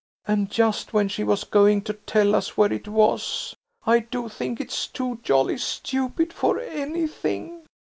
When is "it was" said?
2.73-3.55